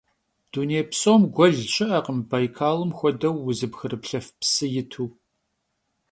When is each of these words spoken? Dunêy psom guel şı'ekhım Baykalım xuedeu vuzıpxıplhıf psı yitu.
Dunêy 0.51 0.83
psom 0.91 1.21
guel 1.35 1.55
şı'ekhım 1.73 2.19
Baykalım 2.31 2.91
xuedeu 2.97 3.35
vuzıpxıplhıf 3.43 4.27
psı 4.39 4.65
yitu. 4.73 5.05